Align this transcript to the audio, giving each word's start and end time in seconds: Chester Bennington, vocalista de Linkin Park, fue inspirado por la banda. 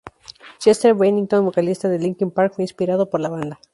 Chester 0.57 0.95
Bennington, 0.95 1.45
vocalista 1.45 1.87
de 1.87 1.99
Linkin 1.99 2.31
Park, 2.31 2.53
fue 2.55 2.63
inspirado 2.63 3.07
por 3.11 3.19
la 3.19 3.29
banda. 3.29 3.59